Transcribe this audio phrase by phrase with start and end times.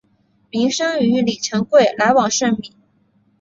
[0.49, 2.73] 明升与李成桂来往甚密。